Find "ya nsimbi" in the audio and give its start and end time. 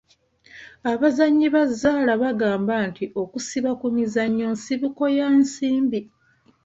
5.17-5.99